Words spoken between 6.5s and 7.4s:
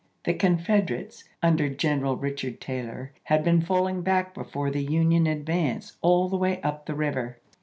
up the river.